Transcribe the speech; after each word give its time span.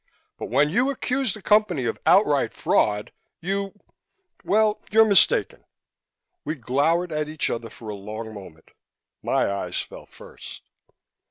But 0.39 0.47
when 0.47 0.71
you 0.71 0.89
accuse 0.89 1.35
the 1.35 1.43
Company 1.43 1.85
of 1.85 1.99
outright 2.07 2.53
fraud, 2.55 3.11
you 3.39 3.75
well, 4.43 4.81
you're 4.89 5.05
mistaken." 5.05 5.63
We 6.43 6.55
glowered 6.55 7.11
at 7.11 7.29
each 7.29 7.51
other 7.51 7.69
for 7.69 7.89
a 7.89 7.93
long 7.95 8.33
moment. 8.33 8.71
My 9.21 9.47
eyes 9.47 9.79
fell 9.79 10.07
first. 10.07 10.63